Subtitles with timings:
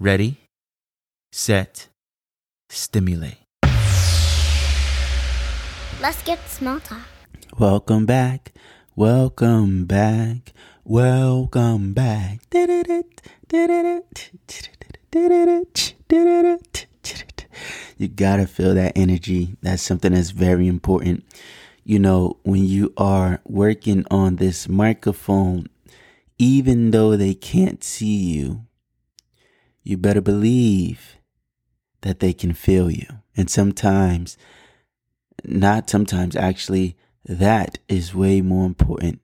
[0.00, 0.36] ready,
[1.32, 1.88] set,
[2.70, 3.38] stimulate.
[6.00, 7.02] Let's get small talk.
[7.58, 8.52] Welcome back.
[8.94, 10.52] Welcome back.
[10.84, 12.40] Welcome back.
[17.98, 19.56] You gotta feel that energy.
[19.62, 21.24] That's something that's very important.
[21.82, 25.66] You know, when you are working on this microphone,
[26.38, 28.67] even though they can't see you,
[29.88, 31.16] you better believe
[32.02, 33.06] that they can feel you.
[33.34, 34.36] And sometimes,
[35.44, 39.22] not sometimes, actually, that is way more important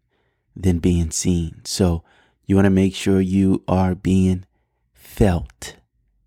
[0.56, 1.61] than being seen.
[1.65, 2.03] So
[2.47, 4.47] you want to make sure you are being
[4.95, 5.77] felt.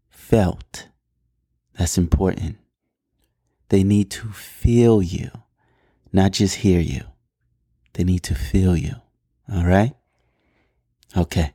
[0.08, 0.88] Felt.
[1.76, 2.58] That's important.
[3.70, 5.32] They need to feel you,
[6.14, 7.02] not just hear you.
[7.94, 8.98] They need to feel you.
[9.52, 9.96] All right?
[11.16, 11.54] Okay.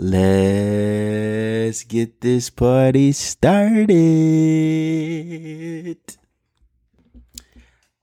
[0.00, 3.98] Let's get this party started.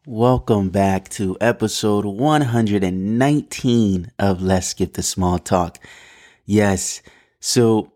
[0.05, 5.77] Welcome back to episode 119 of Let's Skip the Small Talk.
[6.43, 7.01] Yes,
[7.39, 7.93] so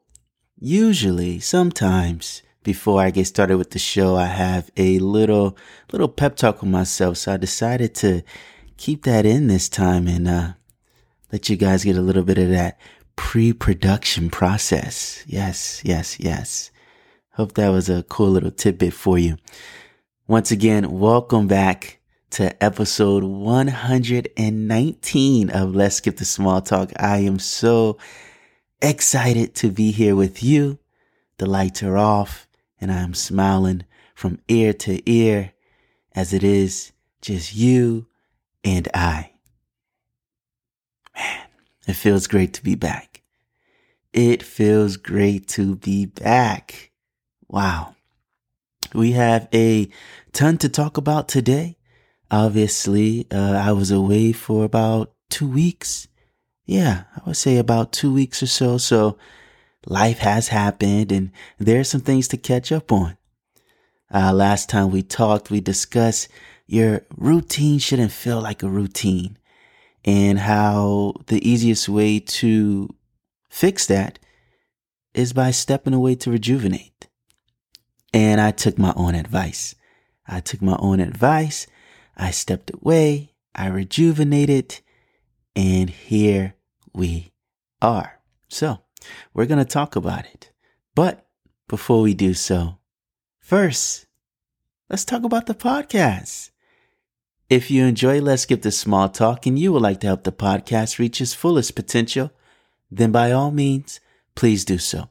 [0.58, 5.58] usually, sometimes, before I get started with the show, I have a little
[5.91, 7.17] little pep talk with myself.
[7.17, 8.22] So I decided to
[8.78, 10.53] keep that in this time and uh,
[11.34, 12.80] let you guys get a little bit of that
[13.20, 15.25] pre-production process.
[15.28, 16.72] Yes, yes, yes.
[17.34, 19.36] Hope that was a cool little tidbit for you.
[20.25, 22.00] Once again, welcome back
[22.31, 26.94] to episode 119 of Let's Skip the Small Talk.
[26.97, 27.97] I am so
[28.81, 30.80] excited to be here with you.
[31.38, 32.47] The lights are off
[32.80, 33.84] and I am smiling
[34.16, 35.51] from ear to ear
[36.16, 38.07] as it is just you
[38.63, 39.34] and I.
[41.16, 41.47] Man,
[41.86, 43.09] it feels great to be back.
[44.14, 46.92] It feels great to be back.
[47.47, 47.96] Wow.
[48.94, 49.90] We have a
[50.34, 51.78] ton to talk about today.
[52.31, 56.08] Obviously, uh, I was away for about two weeks.
[56.66, 58.78] Yeah, I would say about two weeks or so.
[58.78, 59.18] So
[59.86, 63.18] life has happened and there's some things to catch up on.
[64.12, 66.30] Uh, last time we talked, we discussed
[66.66, 69.38] your routine shouldn't feel like a routine
[70.06, 72.90] and how the easiest way to
[73.50, 74.20] fix that
[75.14, 77.08] is by stepping away to rejuvenate.
[78.14, 79.76] And I took my own advice.
[80.28, 81.68] I took my own advice.
[82.16, 83.34] I stepped away.
[83.54, 84.80] I rejuvenated.
[85.56, 86.56] And here
[86.94, 87.34] we
[87.82, 88.20] are.
[88.48, 88.80] So
[89.34, 90.52] we're going to talk about it.
[90.96, 91.28] But
[91.68, 92.78] before we do so,
[93.40, 94.08] first,
[94.90, 96.52] let's talk about the podcast.
[97.50, 100.31] If you enjoy Let's Skip the Small Talk and you would like to help the
[100.31, 102.31] podcast reach its fullest potential,
[102.91, 104.00] then by all means,
[104.35, 105.09] please do so.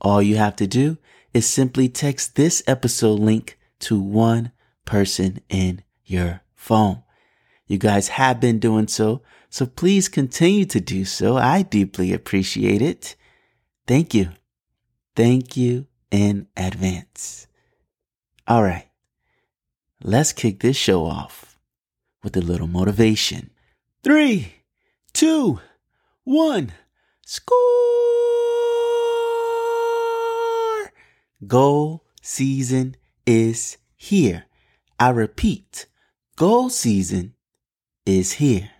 [0.00, 0.98] All you have to do
[1.32, 4.52] is simply text this episode link to one
[4.84, 7.02] person in your phone.
[7.66, 11.36] You guys have been doing so, so please continue to do so.
[11.36, 13.16] I deeply appreciate it.
[13.86, 14.30] Thank you.
[15.14, 17.46] Thank you in advance.
[18.46, 18.86] All right.
[20.02, 21.58] Let's kick this show off
[22.22, 23.50] with a little motivation.
[24.04, 24.54] Three,
[25.12, 25.60] two,
[26.24, 26.72] one,
[27.26, 27.58] score!
[31.46, 34.44] Goal season is here.
[34.98, 35.86] I repeat,
[36.36, 37.34] goal season
[38.06, 38.70] is here.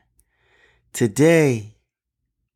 [0.93, 1.77] Today,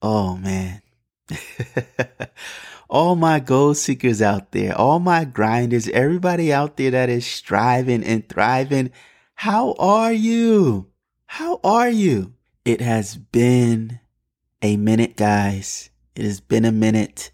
[0.01, 0.81] oh man,
[2.89, 8.05] all my goal seekers out there, all my grinders, everybody out there that is striving
[8.05, 8.93] and thriving,
[9.35, 10.87] how are you?
[11.27, 12.35] How are you?
[12.65, 14.00] It has been
[14.63, 15.91] a minute, guys.
[16.15, 17.31] It has been a minute,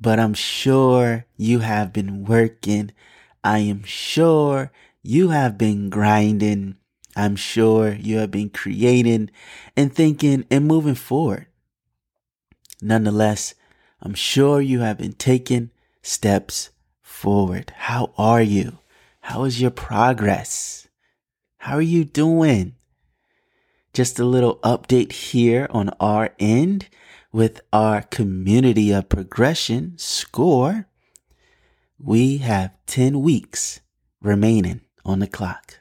[0.00, 2.92] but I'm sure you have been working.
[3.44, 4.72] I am sure
[5.02, 6.76] you have been grinding.
[7.14, 9.30] I'm sure you have been creating
[9.76, 11.46] and thinking and moving forward.
[12.80, 13.54] Nonetheless,
[14.02, 15.70] I'm sure you have been taking
[16.02, 16.70] steps
[17.02, 17.72] forward.
[17.76, 18.78] How are you?
[19.20, 20.88] How is your progress?
[21.58, 22.76] How are you doing?
[23.96, 26.90] Just a little update here on our end.
[27.32, 30.86] with our community of progression score,
[31.98, 33.80] we have 10 weeks
[34.20, 35.80] remaining on the clock.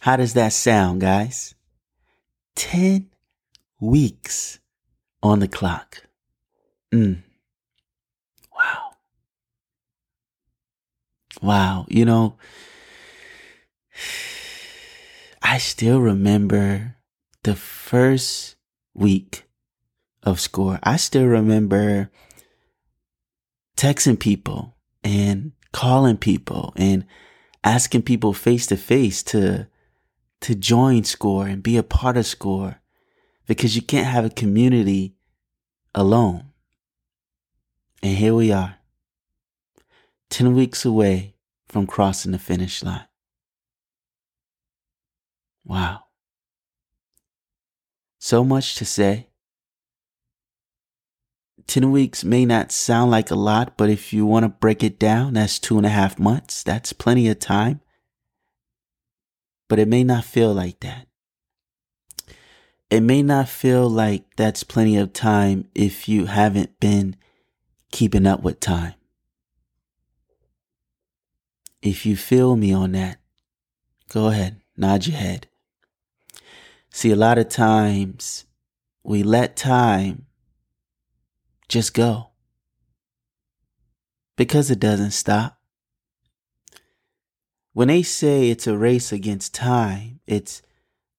[0.00, 1.54] How does that sound, guys?
[2.56, 3.08] 10
[3.80, 4.58] weeks
[5.22, 6.02] on the clock.
[6.92, 7.22] Mm.
[8.52, 8.90] Wow.
[11.40, 11.86] Wow.
[11.88, 12.36] You know,
[15.42, 16.96] I still remember
[17.44, 18.56] the first
[18.94, 19.44] week
[20.22, 20.78] of score.
[20.82, 22.10] I still remember
[23.76, 27.04] texting people and calling people and
[27.62, 29.68] asking people face to face to
[30.40, 32.80] to join score and be a part of score
[33.46, 35.14] because you can't have a community
[35.94, 36.50] alone.
[38.02, 38.76] And here we are,
[40.28, 41.36] 10 weeks away
[41.66, 43.06] from crossing the finish line.
[45.64, 46.03] Wow.
[48.24, 49.28] So much to say.
[51.66, 54.98] 10 weeks may not sound like a lot, but if you want to break it
[54.98, 56.62] down, that's two and a half months.
[56.62, 57.82] That's plenty of time.
[59.68, 61.06] But it may not feel like that.
[62.88, 67.16] It may not feel like that's plenty of time if you haven't been
[67.92, 68.94] keeping up with time.
[71.82, 73.18] If you feel me on that,
[74.08, 75.46] go ahead, nod your head.
[76.96, 78.44] See, a lot of times
[79.02, 80.26] we let time
[81.68, 82.28] just go
[84.36, 85.58] because it doesn't stop.
[87.72, 90.62] When they say it's a race against time, it's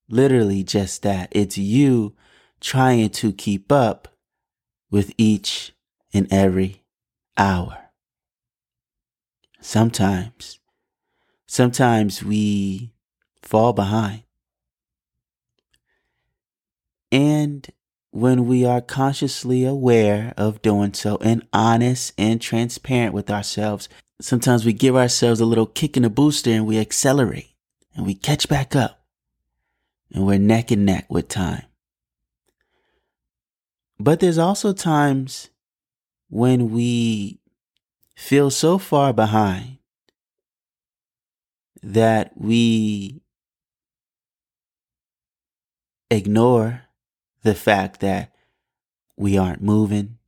[0.08, 1.28] literally just that.
[1.32, 2.16] It's you
[2.58, 4.08] trying to keep up
[4.90, 5.74] with each
[6.14, 6.84] and every
[7.36, 7.90] hour.
[9.60, 10.58] Sometimes,
[11.46, 12.94] sometimes we
[13.42, 14.22] fall behind.
[17.10, 17.68] And
[18.10, 23.88] when we are consciously aware of doing so and honest and transparent with ourselves,
[24.20, 27.54] sometimes we give ourselves a little kick in the booster and we accelerate
[27.94, 29.04] and we catch back up
[30.12, 31.64] and we're neck and neck with time.
[33.98, 35.50] But there's also times
[36.28, 37.40] when we
[38.16, 39.78] feel so far behind
[41.82, 43.20] that we
[46.10, 46.85] ignore
[47.46, 48.32] the fact that
[49.16, 50.18] we aren't moving.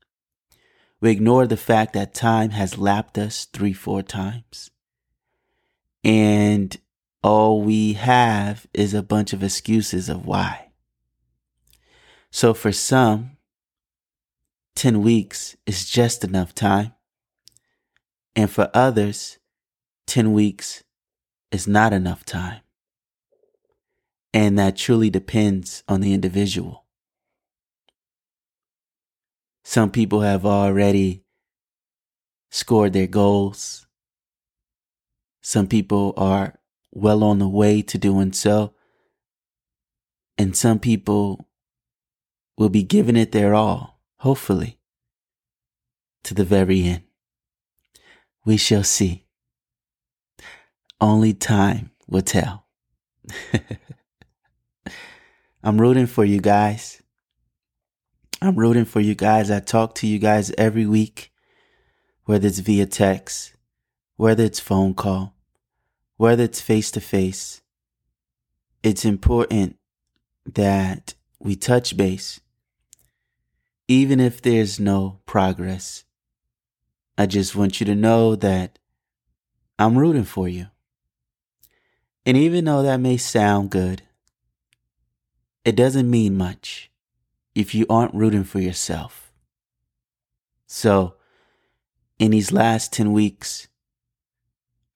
[1.01, 4.71] We ignore the fact that time has lapped us three, four times.
[6.05, 6.77] And
[7.23, 10.71] all we have is a bunch of excuses of why.
[12.31, 13.33] So for some,
[14.77, 16.95] 10 weeks is just enough time.
[18.37, 19.39] And for others,
[20.07, 20.85] 10 weeks
[21.51, 22.61] is not enough time.
[24.33, 26.85] And that truly depends on the individual.
[29.69, 31.25] Some people have already
[32.49, 33.87] scored their goals.
[35.43, 36.59] Some people are
[36.91, 38.73] well on the way to doing so.
[40.39, 41.51] And some people
[42.57, 44.79] will be giving it their all, hopefully,
[46.23, 47.03] to the very end.
[48.47, 49.27] We shall see.
[50.99, 52.65] Only time will tell.
[55.63, 57.03] I'm rooting for you guys.
[58.41, 59.51] I'm rooting for you guys.
[59.51, 61.33] I talk to you guys every week,
[62.25, 63.55] whether it's via text,
[64.17, 65.35] whether it's phone call,
[66.19, 67.63] whether it's face to face.
[68.85, 69.77] It's important
[70.47, 72.41] that we touch base,
[73.89, 76.05] even if there's no progress.
[77.17, 78.79] I just want you to know that
[79.81, 80.69] I'm rooting for you.
[82.25, 84.03] And even though that may sound good,
[85.65, 86.88] it doesn't mean much
[87.59, 89.33] if you aren't rooting for yourself.
[90.69, 91.15] So,
[92.17, 93.67] in these last 10 weeks,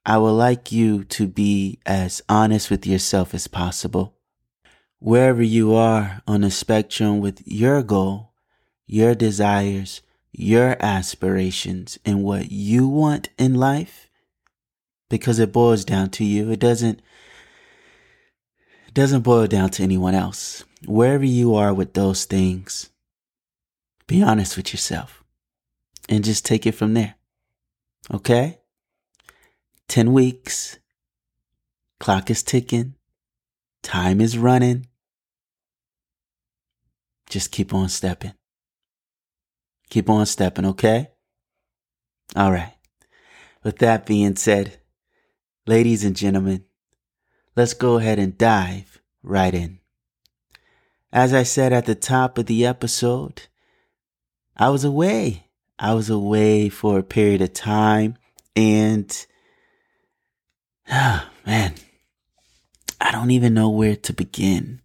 [0.07, 4.15] I would like you to be as honest with yourself as possible.
[5.01, 8.33] Wherever you are on the spectrum with your goal,
[8.87, 10.01] your desires,
[10.31, 14.09] your aspirations, and what you want in life,
[15.11, 16.53] because it boils down to you.
[16.53, 17.03] It doesn't,
[18.95, 22.91] doesn't boil down to anyone else wherever you are with those things,
[24.07, 25.23] be honest with yourself
[26.09, 27.15] and just take it from there.
[28.13, 28.59] Okay?
[29.89, 30.79] 10 weeks.
[32.01, 32.95] Clock is ticking.
[33.83, 34.87] Time is running.
[37.29, 38.35] Just keep on stepping.
[39.89, 41.09] Keep on stepping, okay?
[42.35, 42.75] All right.
[43.63, 44.81] With that being said,
[45.67, 46.65] ladies and gentlemen,
[47.55, 49.82] let's go ahead and dive right in.
[51.13, 53.43] As I said at the top of the episode,
[54.57, 55.49] I was away.
[55.79, 58.17] I was away for a period of time
[58.57, 59.27] and
[60.91, 61.75] oh, man,
[62.99, 64.81] I don't even know where to begin.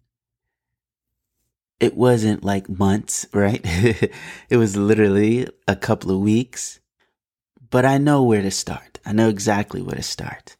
[1.80, 3.60] It wasn't like months, right?
[3.64, 6.80] it was literally a couple of weeks,
[7.70, 8.98] but I know where to start.
[9.06, 10.56] I know exactly where to start.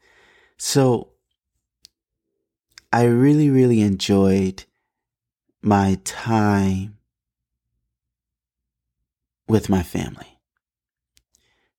[0.57, 1.11] So
[2.91, 4.65] I really, really enjoyed
[5.63, 6.99] my time
[9.49, 10.39] with my family.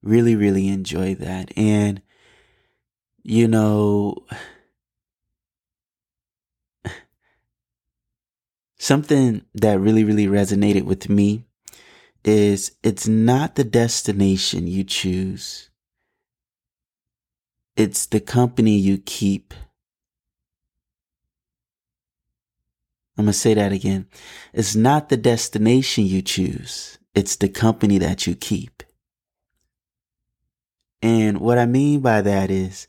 [0.01, 1.51] Really, really enjoy that.
[1.57, 2.01] And,
[3.24, 4.25] you know,
[8.77, 11.45] something that really, really resonated with me
[12.24, 15.69] is it's not the destination you choose.
[17.75, 19.53] It's the company you keep.
[23.20, 24.08] I'm going to say that again.
[24.54, 27.00] It's not the destination you choose.
[27.14, 28.82] It's the company that you keep.
[31.02, 32.88] And what I mean by that is,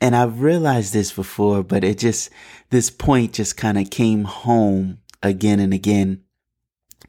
[0.00, 2.30] and I've realized this before, but it just,
[2.70, 6.24] this point just kind of came home again and again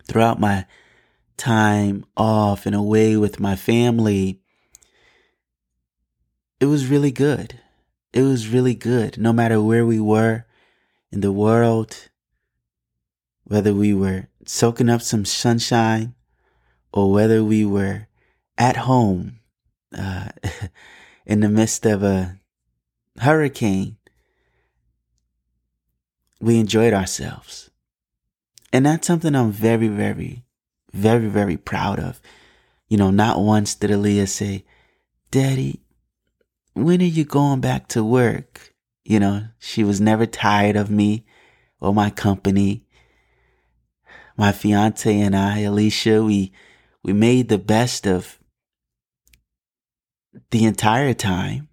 [0.08, 0.68] throughout my
[1.36, 4.39] time off and away with my family.
[6.60, 7.60] It was really good.
[8.13, 9.18] It was really good.
[9.18, 10.44] No matter where we were
[11.15, 12.10] in the world,
[13.45, 16.13] whether we were soaking up some sunshine
[16.91, 18.07] or whether we were
[18.57, 19.39] at home
[19.98, 20.27] uh,
[21.25, 22.38] in the midst of a
[23.22, 23.95] hurricane,
[26.41, 27.72] we enjoyed ourselves.
[28.74, 30.43] And that's something I'm very, very,
[30.91, 32.22] very, very proud of.
[32.89, 34.65] You know, not once did Aaliyah say,
[35.31, 35.79] Daddy,
[36.74, 38.75] when are you going back to work?
[39.05, 41.25] You know, she was never tired of me
[41.79, 42.85] or my company
[44.38, 46.51] my fiance and I, Alicia, we
[47.03, 48.39] we made the best of
[50.51, 51.69] the entire time.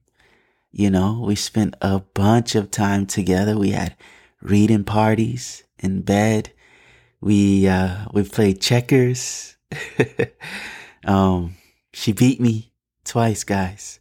[0.70, 3.58] You know, we spent a bunch of time together.
[3.58, 3.96] We had
[4.40, 6.52] reading parties in bed.
[7.20, 9.56] We uh we played checkers.
[11.04, 11.56] um
[11.92, 12.72] she beat me
[13.04, 13.98] twice, guys.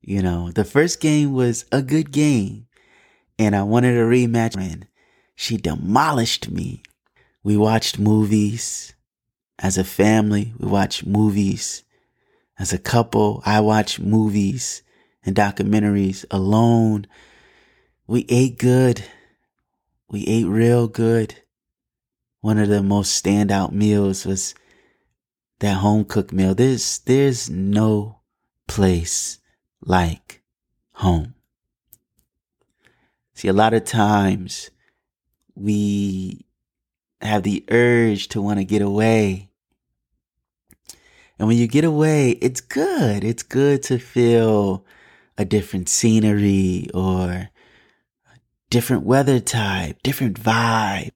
[0.00, 2.66] You know, the first game was a good game
[3.38, 4.86] and I wanted a rematch and
[5.34, 6.82] she demolished me
[7.42, 8.94] we watched movies
[9.58, 10.52] as a family.
[10.58, 11.84] We watched movies
[12.58, 13.42] as a couple.
[13.46, 14.82] I watched movies
[15.24, 17.06] and documentaries alone.
[18.06, 19.04] We ate good.
[20.10, 21.36] We ate real good.
[22.42, 24.54] One of the most standout meals was
[25.60, 26.54] that home cooked meal.
[26.54, 28.20] There's, there's no
[28.66, 29.38] place
[29.82, 30.42] like
[30.94, 31.34] home.
[33.34, 34.70] See, a lot of times
[35.54, 36.44] we
[37.20, 39.50] have the urge to want to get away.
[41.38, 43.24] And when you get away, it's good.
[43.24, 44.84] It's good to feel
[45.38, 47.48] a different scenery or
[48.68, 51.12] different weather type, different vibe.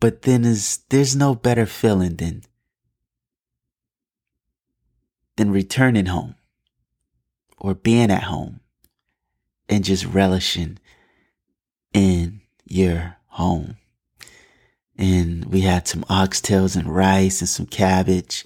[0.00, 2.42] But then there's, there's no better feeling than,
[5.36, 6.34] than returning home
[7.58, 8.60] or being at home
[9.68, 10.78] and just relishing
[11.92, 13.76] in your home
[14.96, 18.44] and we had some oxtails and rice and some cabbage.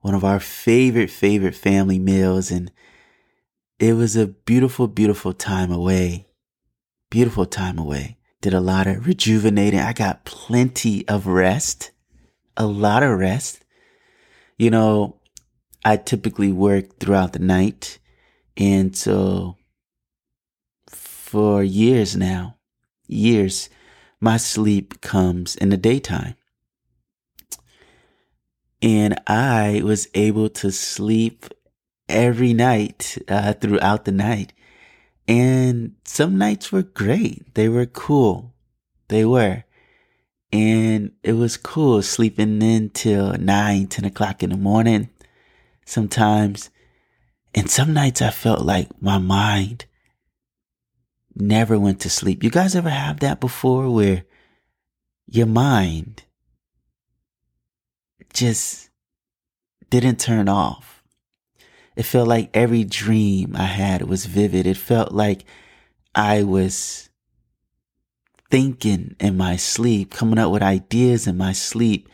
[0.00, 2.50] One of our favorite, favorite family meals.
[2.50, 2.72] And
[3.78, 6.26] it was a beautiful, beautiful time away.
[7.10, 8.18] Beautiful time away.
[8.40, 9.78] Did a lot of rejuvenating.
[9.78, 11.92] I got plenty of rest,
[12.56, 13.64] a lot of rest.
[14.58, 15.20] You know,
[15.84, 17.98] I typically work throughout the night.
[18.56, 19.56] And so
[20.88, 22.56] for years now,
[23.06, 23.70] years,
[24.20, 26.34] my sleep comes in the daytime.
[28.80, 31.46] And I was able to sleep
[32.08, 34.52] every night uh, throughout the night.
[35.28, 37.54] And some nights were great.
[37.54, 38.54] They were cool.
[39.08, 39.64] They were.
[40.52, 45.08] And it was cool sleeping in till nine, 10 o'clock in the morning
[45.86, 46.70] sometimes.
[47.54, 49.84] And some nights I felt like my mind
[51.34, 52.42] never went to sleep.
[52.42, 54.24] You guys ever have that before where
[55.26, 56.24] your mind
[58.32, 58.90] just
[59.90, 61.02] didn't turn off?
[61.94, 64.66] It felt like every dream I had was vivid.
[64.66, 65.44] It felt like
[66.14, 67.10] I was
[68.50, 72.08] thinking in my sleep, coming up with ideas in my sleep,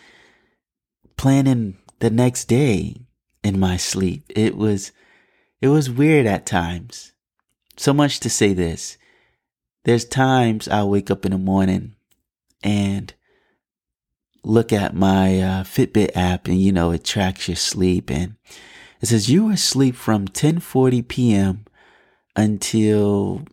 [1.16, 2.97] planning the next day
[3.42, 4.25] in my sleep.
[4.28, 4.92] It was,
[5.61, 7.12] it was weird at times.
[7.77, 8.99] So much to say this.
[9.85, 11.95] There's times I wake up in the morning
[12.62, 13.15] and
[14.45, 18.37] look at my uh, Fitbit app and you know it tracks your sleep and
[19.00, 21.65] it says you were asleep from 10:40 p.m.
[22.35, 23.45] until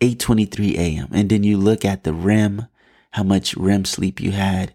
[0.00, 1.08] 8:23 a.m.
[1.12, 2.66] and then you look at the REM,
[3.12, 4.74] how much REM sleep you had,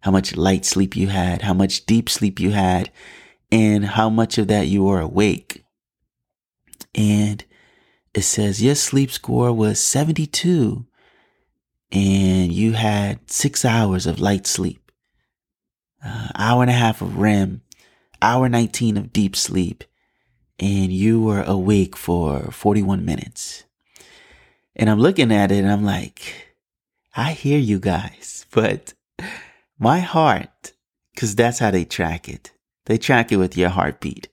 [0.00, 2.90] how much light sleep you had, how much deep sleep you had,
[3.50, 5.64] and how much of that you were awake.
[6.94, 7.44] And
[8.14, 10.86] it says your sleep score was 72
[11.92, 14.92] and you had six hours of light sleep,
[16.04, 17.62] uh, hour and a half of REM,
[18.22, 19.84] hour 19 of deep sleep,
[20.58, 23.64] and you were awake for 41 minutes.
[24.76, 26.54] And I'm looking at it and I'm like,
[27.16, 28.94] I hear you guys, but
[29.78, 30.72] my heart,
[31.14, 32.52] because that's how they track it.
[32.86, 34.28] They track it with your heartbeat.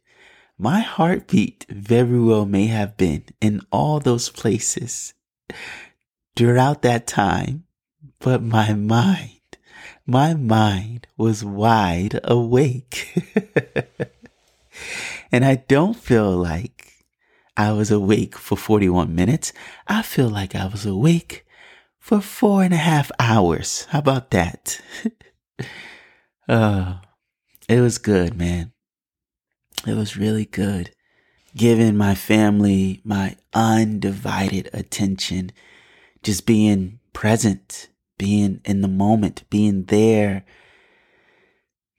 [0.60, 5.14] My heartbeat very well may have been in all those places
[6.36, 7.66] throughout that time,
[8.18, 9.58] but my mind,
[10.08, 13.24] my mind was wide awake.
[15.32, 17.06] and I don't feel like
[17.56, 19.54] I was awake for 41 minutes.
[19.88, 21.46] I feel like I was awake
[22.00, 23.86] for four and a half hours.
[23.90, 24.82] How about that?
[26.50, 26.96] uh,
[27.70, 28.72] it was good, man.
[29.88, 30.92] It was really good.
[31.56, 35.52] Giving my family my undivided attention,
[36.22, 40.44] just being present, being in the moment, being there.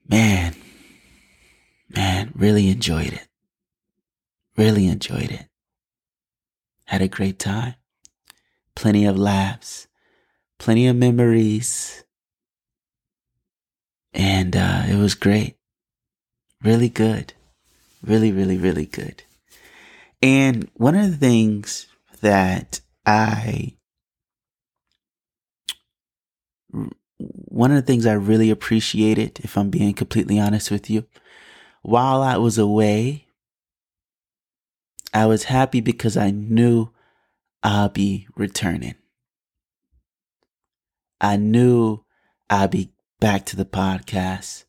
[0.07, 0.55] Man,
[1.89, 3.27] man, really enjoyed it.
[4.55, 5.47] Really enjoyed it.
[6.85, 7.73] Had a great time.
[8.75, 9.87] Plenty of laughs,
[10.59, 12.03] plenty of memories.
[14.13, 15.57] And uh, it was great.
[16.63, 17.33] Really good.
[18.01, 19.23] Really, really, really good.
[20.21, 21.87] And one of the things
[22.21, 23.75] that I,
[27.19, 31.05] one of the things I really appreciated, if I'm being completely honest with you,
[31.81, 33.27] while I was away,
[35.13, 36.89] I was happy because I knew
[37.63, 38.95] I'll be returning.
[41.19, 42.05] I knew
[42.49, 44.65] I'll be back to the podcast.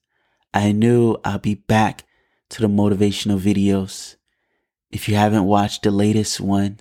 [0.52, 2.04] I knew I'll be back
[2.50, 4.16] to the motivational videos.
[4.90, 6.80] If you haven't watched the latest one,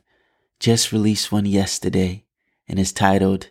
[0.60, 2.26] just released one yesterday
[2.68, 3.50] and it's titled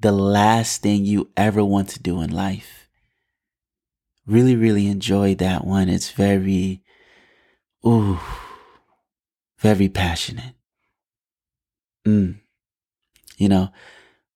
[0.00, 2.88] The Last Thing You Ever Want to Do in Life.
[4.26, 5.88] Really, really enjoyed that one.
[5.88, 6.82] It's very,
[7.86, 8.18] ooh,
[9.58, 10.54] very passionate.
[12.06, 12.40] Mm.
[13.36, 13.70] You know,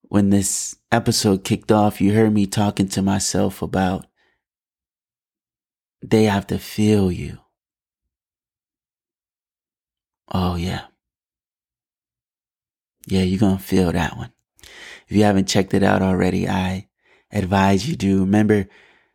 [0.02, 4.06] when this episode kicked off, you heard me talking to myself about
[6.02, 7.38] they have to feel you.
[10.32, 10.84] Oh, yeah.
[13.06, 14.32] Yeah, you're going to feel that one.
[15.08, 16.88] If you haven't checked it out already, I
[17.32, 18.20] advise you do.
[18.20, 18.68] Remember,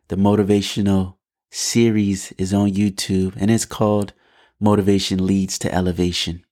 [0.08, 1.16] the motivational
[1.50, 4.12] series is on YouTube and it's called
[4.60, 6.44] Motivation Leads to Elevation.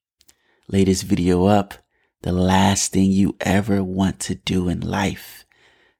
[0.68, 1.74] Latest video up,
[2.22, 5.44] the last thing you ever want to do in life.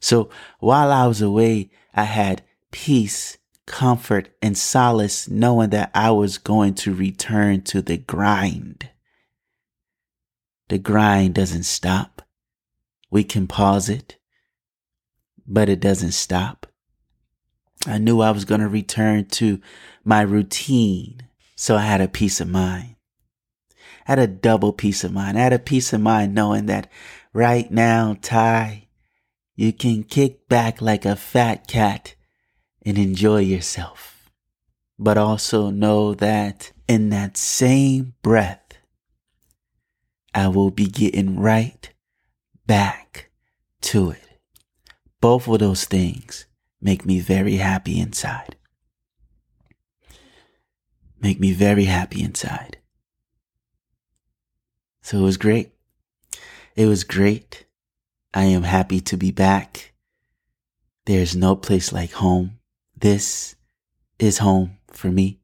[0.00, 6.38] So while I was away, I had peace comfort and solace knowing that I was
[6.38, 8.90] going to return to the grind.
[10.68, 12.22] The grind doesn't stop.
[13.10, 14.16] We can pause it,
[15.46, 16.66] but it doesn't stop.
[17.86, 19.60] I knew I was going to return to
[20.04, 22.96] my routine, so I had a peace of mind.
[24.06, 25.38] I had a double peace of mind.
[25.38, 26.90] I had a peace of mind knowing that
[27.32, 28.88] right now, Ty,
[29.54, 32.14] you can kick back like a fat cat
[32.84, 34.30] and enjoy yourself.
[34.98, 38.78] But also know that in that same breath,
[40.34, 41.90] I will be getting right
[42.66, 43.30] back
[43.82, 44.40] to it.
[45.20, 46.46] Both of those things
[46.80, 48.56] make me very happy inside.
[51.20, 52.78] Make me very happy inside.
[55.02, 55.72] So it was great.
[56.76, 57.64] It was great.
[58.34, 59.94] I am happy to be back.
[61.06, 62.58] There's no place like home.
[63.04, 63.54] This
[64.18, 65.38] is home for me.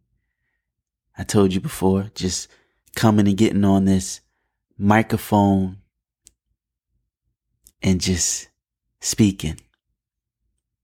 [1.19, 2.49] I told you before, just
[2.97, 4.23] coming and getting on this
[4.79, 5.77] microphone
[7.83, 8.49] and just
[9.03, 9.61] speaking.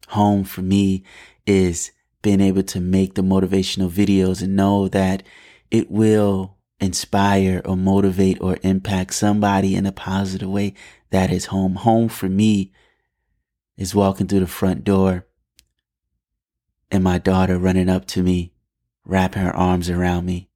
[0.08, 1.02] Home for me
[1.46, 5.22] is being able to make the motivational videos and know that
[5.70, 10.74] it will inspire or motivate or impact somebody in a positive way.
[11.08, 11.76] That is home.
[11.76, 12.70] Home for me
[13.78, 15.26] is walking through the front door
[16.90, 18.52] and my daughter running up to me,
[19.04, 20.48] wrapping her arms around me.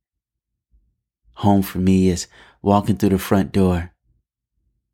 [1.34, 2.26] Home for me is
[2.62, 3.92] walking through the front door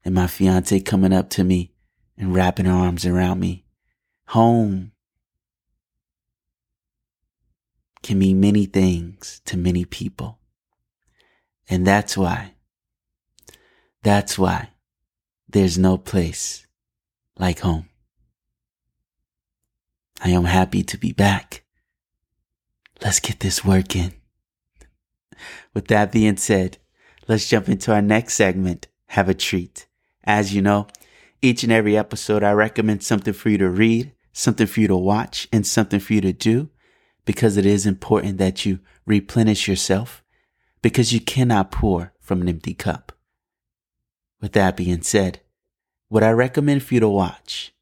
[0.05, 1.73] and my fiance coming up to me
[2.17, 3.65] and wrapping her arms around me.
[4.29, 4.93] Home
[8.03, 10.39] can mean many things to many people.
[11.69, 12.55] And that's why,
[14.03, 14.71] that's why
[15.49, 16.67] there's no place
[17.37, 17.89] like home.
[20.23, 21.63] I am happy to be back.
[23.03, 24.15] Let's get this work in.
[25.75, 26.79] With that being said,
[27.29, 28.89] let's jump into our next segment.
[29.09, 29.87] Have a treat.
[30.25, 30.87] As you know,
[31.43, 34.97] each and every episode, I recommend something for you to read, something for you to
[34.97, 36.71] watch, and something for you to do
[37.27, 40.25] because it is important that you replenish yourself
[40.81, 43.13] because you cannot pour from an empty cup.
[44.41, 45.41] With that being said,
[46.09, 47.75] what I recommend for you to watch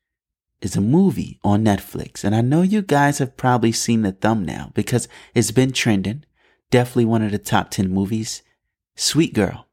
[0.65, 2.25] is a movie on Netflix.
[2.25, 6.25] And I know you guys have probably seen the thumbnail because it's been trending.
[6.71, 8.43] Definitely one of the top 10 movies.
[8.97, 9.67] Sweet Girl.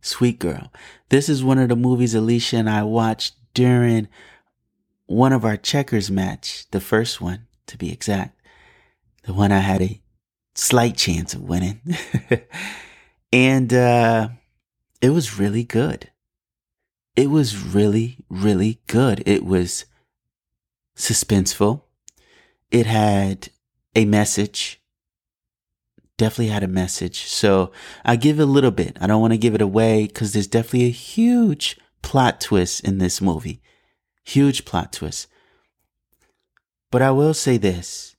[0.00, 0.72] Sweet Girl.
[1.10, 4.08] This is one of the movies Alicia and I watched during
[5.06, 8.40] one of our checkers match, the first one to be exact,
[9.24, 10.00] the one I had a
[10.54, 11.80] slight chance of winning.
[13.32, 14.28] and uh,
[15.00, 16.11] it was really good.
[17.14, 19.22] It was really, really good.
[19.26, 19.84] It was
[20.96, 21.82] suspenseful.
[22.70, 23.50] It had
[23.94, 24.80] a message.
[26.16, 27.24] Definitely had a message.
[27.24, 27.70] So
[28.04, 28.96] I give a little bit.
[29.00, 32.98] I don't want to give it away because there's definitely a huge plot twist in
[32.98, 33.60] this movie.
[34.24, 35.26] Huge plot twist.
[36.90, 38.16] But I will say this.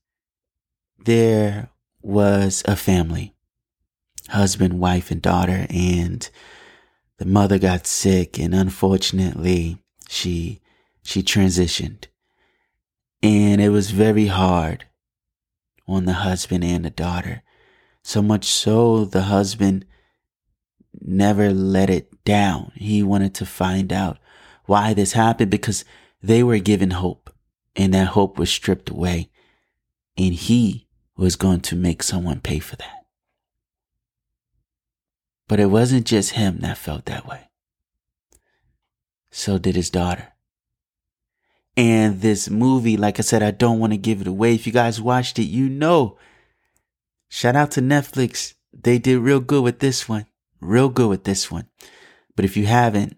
[1.05, 1.69] There
[2.01, 3.35] was a family,
[4.29, 6.29] husband, wife, and daughter, and
[7.17, 9.77] the mother got sick and unfortunately
[10.09, 10.61] she
[11.03, 12.05] she transitioned.
[13.21, 14.85] And it was very hard
[15.87, 17.43] on the husband and the daughter.
[18.03, 19.85] So much so the husband
[20.99, 22.71] never let it down.
[22.75, 24.17] He wanted to find out
[24.65, 25.85] why this happened because
[26.21, 27.33] they were given hope
[27.75, 29.29] and that hope was stripped away
[30.17, 33.02] and he was going to make someone pay for that
[35.47, 37.49] but it wasn't just him that felt that way.
[39.31, 40.33] So did his daughter.
[41.75, 44.53] And this movie, like I said, I don't want to give it away.
[44.53, 46.17] If you guys watched it, you know.
[47.29, 48.53] Shout out to Netflix.
[48.71, 50.27] They did real good with this one.
[50.61, 51.67] Real good with this one.
[52.35, 53.17] But if you haven't,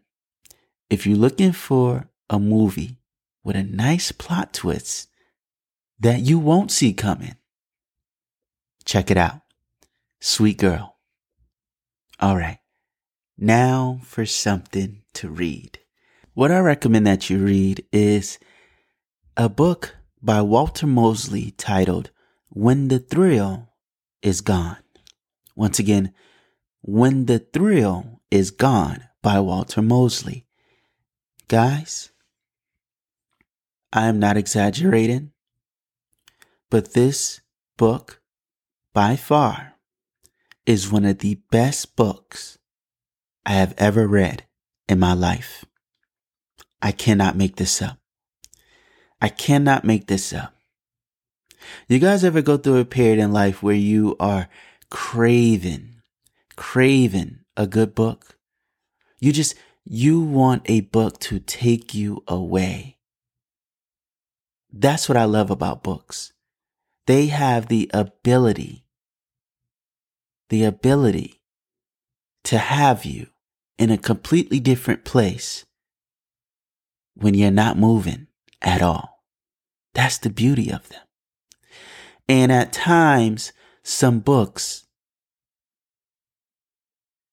[0.90, 2.98] if you're looking for a movie
[3.44, 5.10] with a nice plot twist
[6.00, 7.36] that you won't see coming,
[8.86, 9.42] check it out.
[10.22, 10.95] Sweet Girl.
[12.20, 12.60] All right.
[13.38, 15.80] Now for something to read.
[16.34, 18.40] What I recommend that you read is
[19.36, 22.12] a book by Walter Mosley titled
[22.50, 23.70] When the Thrill
[24.22, 24.78] is Gone.
[25.56, 26.14] Once again,
[26.82, 30.46] When the Thrill is Gone by Walter Mosley.
[31.48, 32.12] Guys,
[33.92, 35.32] I am not exaggerating,
[36.70, 37.42] but this
[37.78, 38.22] book
[38.94, 39.75] by far
[40.66, 42.58] is one of the best books
[43.46, 44.46] I have ever read
[44.88, 45.66] in my life.
[46.82, 47.98] I cannot make this up.
[49.22, 50.54] I cannot make this up.
[51.88, 54.50] You guys ever go through a period in life where you are
[54.90, 56.02] craving,
[56.56, 58.38] craving a good book?
[59.20, 62.98] You just, you want a book to take you away.
[64.72, 66.34] That's what I love about books.
[67.08, 68.85] They have the ability
[70.50, 71.42] the ability
[72.46, 73.28] to have you
[73.78, 75.66] in a completely different place
[77.16, 78.28] when you're not moving
[78.62, 79.24] at all.
[79.94, 81.02] That's the beauty of them.
[82.28, 83.54] And at times,
[83.84, 84.86] some books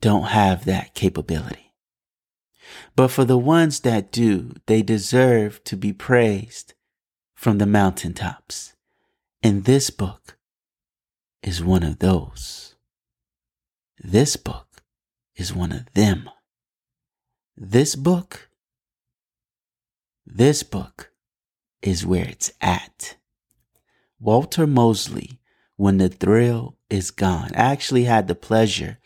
[0.00, 1.72] don't have that capability.
[2.94, 6.74] But for the ones that do, they deserve to be praised
[7.34, 8.74] from the mountaintops.
[9.42, 10.36] And this book
[11.42, 12.71] is one of those.
[14.04, 14.82] This book
[15.36, 16.28] is one of them.
[17.56, 18.48] This book,
[20.26, 21.12] this book
[21.82, 23.16] is where it's at.
[24.18, 25.38] Walter Mosley,
[25.76, 27.52] When the Thrill is Gone.
[27.54, 28.98] I actually had the pleasure,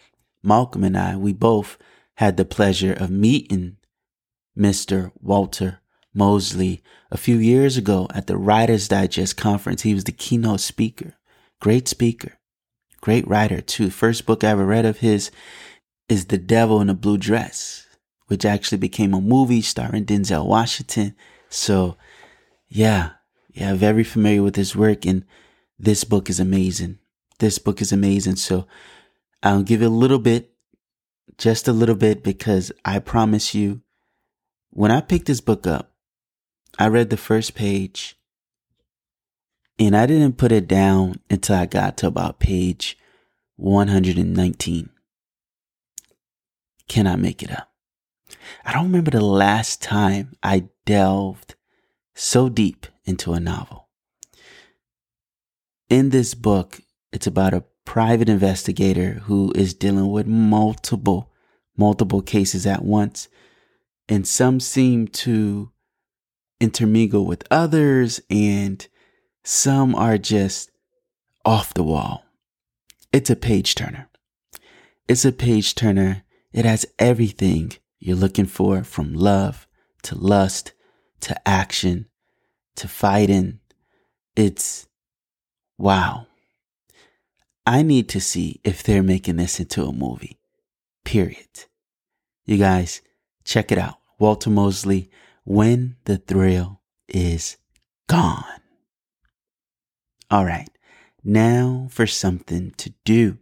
[0.42, 1.76] Malcolm and I, we both
[2.14, 3.76] had the pleasure of meeting
[4.56, 5.12] Mr.
[5.20, 5.80] Walter
[6.14, 9.82] Mosley a few years ago at the Writers Digest conference.
[9.82, 11.16] He was the keynote speaker.
[11.60, 12.38] Great speaker.
[13.06, 13.88] Great writer too.
[13.88, 15.30] First book I ever read of his
[16.08, 17.86] is The Devil in a Blue Dress,
[18.26, 21.14] which actually became a movie starring Denzel Washington.
[21.48, 21.96] So
[22.66, 23.10] yeah,
[23.52, 25.24] yeah, very familiar with his work and
[25.78, 26.98] this book is amazing.
[27.38, 28.34] This book is amazing.
[28.34, 28.66] So
[29.40, 30.50] I'll give it a little bit,
[31.38, 33.82] just a little bit, because I promise you,
[34.70, 35.92] when I picked this book up,
[36.76, 38.18] I read the first page
[39.78, 42.98] and I didn't put it down until I got to about page
[43.56, 44.90] 119.
[46.88, 47.70] Can I make it up.
[48.64, 51.54] I don't remember the last time I delved
[52.14, 53.88] so deep into a novel.
[55.88, 56.80] In this book,
[57.12, 61.32] it's about a private investigator who is dealing with multiple,
[61.76, 63.28] multiple cases at once.
[64.08, 65.70] And some seem to
[66.60, 68.86] intermingle with others, and
[69.46, 70.72] some are just
[71.44, 72.24] off the wall.
[73.12, 74.08] It's a page turner.
[75.06, 76.24] It's a page turner.
[76.52, 79.68] It has everything you're looking for from love
[80.02, 80.72] to lust
[81.20, 82.06] to action
[82.74, 83.60] to fighting.
[84.34, 84.88] It's
[85.78, 86.26] wow.
[87.64, 90.40] I need to see if they're making this into a movie.
[91.04, 91.66] Period.
[92.46, 93.00] You guys,
[93.44, 93.98] check it out.
[94.18, 95.08] Walter Mosley,
[95.44, 97.58] When the Thrill is
[98.08, 98.42] Gone.
[100.28, 100.68] All right,
[101.22, 103.38] now for something to do.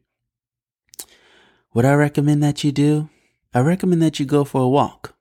[1.71, 3.09] What I recommend that you do,
[3.55, 5.15] I recommend that you go for a walk.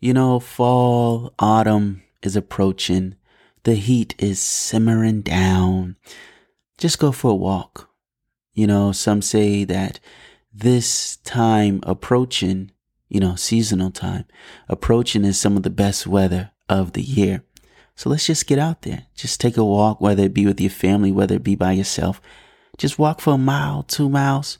[0.00, 3.14] You know, fall, autumn is approaching.
[3.62, 5.96] The heat is simmering down.
[6.76, 7.88] Just go for a walk.
[8.52, 9.98] You know, some say that
[10.52, 12.70] this time approaching,
[13.08, 14.26] you know, seasonal time
[14.68, 17.44] approaching is some of the best weather of the year.
[17.96, 19.06] So let's just get out there.
[19.14, 22.20] Just take a walk, whether it be with your family, whether it be by yourself.
[22.76, 24.58] Just walk for a mile, two miles.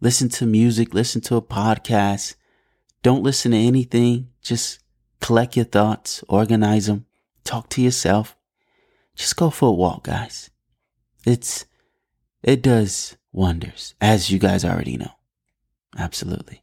[0.00, 2.36] Listen to music, listen to a podcast.
[3.02, 4.28] Don't listen to anything.
[4.42, 4.78] Just
[5.20, 7.06] collect your thoughts, organize them,
[7.44, 8.36] talk to yourself.
[9.16, 10.50] Just go for a walk, guys.
[11.26, 11.66] It's,
[12.42, 15.12] it does wonders, as you guys already know.
[15.98, 16.62] Absolutely.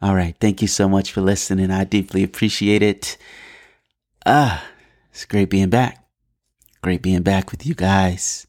[0.00, 0.36] All right.
[0.38, 1.70] Thank you so much for listening.
[1.70, 3.16] I deeply appreciate it.
[4.30, 4.62] Ah,
[5.10, 6.04] it's great being back.
[6.82, 8.46] Great being back with you guys.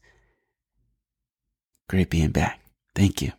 [1.88, 2.60] Great being back.
[2.94, 3.32] Thank you.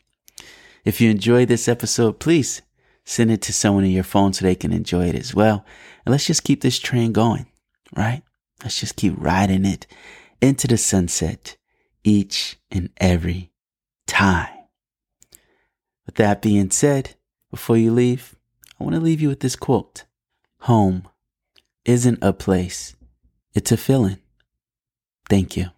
[0.84, 2.63] If you enjoyed this episode, please
[3.06, 5.63] send it to someone in your phone so they can enjoy it as well.
[6.04, 7.45] And let's just keep this train going,
[7.95, 8.23] right?
[8.63, 9.86] Let's just keep riding it
[10.41, 11.58] into the sunset
[12.04, 13.51] each and every
[14.08, 14.49] time.
[16.08, 17.13] With that being said,
[17.51, 18.36] before you leave,
[18.80, 20.06] I want to leave you with this quote
[20.62, 21.08] Home
[21.86, 22.96] isn't a place,
[23.54, 24.17] it's a feeling.
[25.30, 25.70] Thank you.